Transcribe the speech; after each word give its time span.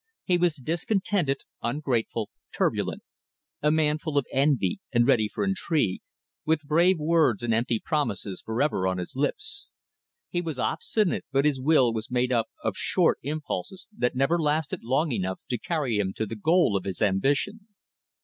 He 0.23 0.39
was 0.39 0.55
discontented, 0.55 1.43
ungrateful, 1.61 2.31
turbulent; 2.51 3.03
a 3.61 3.69
man 3.69 3.99
full 3.99 4.17
of 4.17 4.25
envy 4.33 4.79
and 4.91 5.05
ready 5.05 5.29
for 5.29 5.43
intrigue, 5.43 6.01
with 6.43 6.65
brave 6.67 6.97
words 6.97 7.43
and 7.43 7.53
empty 7.53 7.79
promises 7.79 8.41
for 8.41 8.59
ever 8.63 8.87
on 8.87 8.97
his 8.97 9.15
lips. 9.15 9.69
He 10.31 10.41
was 10.41 10.57
obstinate, 10.57 11.25
but 11.31 11.45
his 11.45 11.61
will 11.61 11.93
was 11.93 12.09
made 12.09 12.31
up 12.31 12.47
of 12.63 12.75
short 12.75 13.19
impulses 13.21 13.87
that 13.95 14.15
never 14.15 14.39
lasted 14.39 14.83
long 14.83 15.11
enough 15.11 15.39
to 15.51 15.59
carry 15.59 15.99
him 15.99 16.13
to 16.15 16.25
the 16.25 16.35
goal 16.35 16.75
of 16.75 16.83
his 16.85 16.99
ambition. 17.03 17.67